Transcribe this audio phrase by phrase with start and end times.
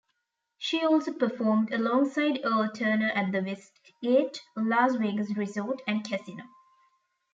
[0.57, 6.45] She also performed alongside Earl Turner at the Westgate Las Vegas Resort and Casino.